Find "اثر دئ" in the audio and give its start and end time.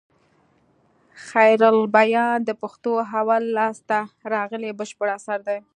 5.17-5.59